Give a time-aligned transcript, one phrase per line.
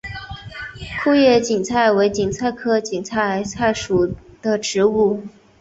[1.03, 5.21] 库页堇菜为堇菜科堇菜属的植物。